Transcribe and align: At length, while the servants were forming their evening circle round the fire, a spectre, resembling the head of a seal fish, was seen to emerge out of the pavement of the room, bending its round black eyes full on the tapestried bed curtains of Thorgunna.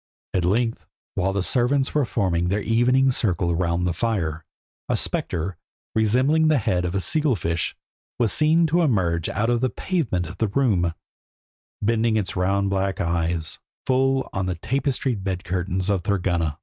At 0.33 0.45
length, 0.45 0.87
while 1.13 1.31
the 1.31 1.43
servants 1.43 1.93
were 1.93 2.05
forming 2.05 2.47
their 2.47 2.63
evening 2.63 3.11
circle 3.11 3.53
round 3.55 3.85
the 3.85 3.93
fire, 3.93 4.43
a 4.89 4.97
spectre, 4.97 5.57
resembling 5.93 6.47
the 6.47 6.57
head 6.57 6.85
of 6.85 6.95
a 6.95 6.99
seal 6.99 7.35
fish, 7.35 7.75
was 8.17 8.33
seen 8.33 8.65
to 8.65 8.81
emerge 8.81 9.29
out 9.29 9.51
of 9.51 9.61
the 9.61 9.69
pavement 9.69 10.25
of 10.25 10.39
the 10.39 10.47
room, 10.47 10.95
bending 11.83 12.17
its 12.17 12.35
round 12.35 12.71
black 12.71 12.99
eyes 12.99 13.59
full 13.85 14.27
on 14.33 14.47
the 14.47 14.55
tapestried 14.55 15.23
bed 15.23 15.43
curtains 15.43 15.87
of 15.87 16.01
Thorgunna. 16.01 16.57